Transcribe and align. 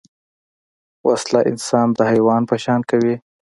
وسله 1.07 1.41
انسان 1.51 1.87
د 1.93 1.99
حیوان 2.11 2.41
په 2.49 2.55
شان 2.63 2.81
کوي 2.89 3.15